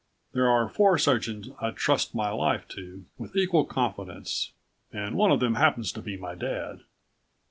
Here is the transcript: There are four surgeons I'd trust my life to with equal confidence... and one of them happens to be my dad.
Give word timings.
There 0.31 0.49
are 0.49 0.67
four 0.67 0.97
surgeons 0.97 1.49
I'd 1.59 1.75
trust 1.75 2.15
my 2.15 2.31
life 2.31 2.67
to 2.69 3.05
with 3.19 3.35
equal 3.35 3.65
confidence... 3.65 4.51
and 4.91 5.15
one 5.15 5.29
of 5.31 5.39
them 5.39 5.53
happens 5.53 5.91
to 5.91 6.01
be 6.01 6.17
my 6.17 6.33
dad. 6.33 6.79